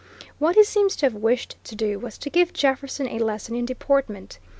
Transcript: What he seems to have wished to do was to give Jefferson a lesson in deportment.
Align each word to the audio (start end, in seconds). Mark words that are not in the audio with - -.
What 0.39 0.55
he 0.55 0.63
seems 0.63 0.95
to 0.95 1.05
have 1.05 1.13
wished 1.13 1.57
to 1.63 1.75
do 1.75 1.99
was 1.99 2.17
to 2.17 2.31
give 2.31 2.53
Jefferson 2.53 3.07
a 3.07 3.19
lesson 3.19 3.55
in 3.55 3.65
deportment. 3.65 4.39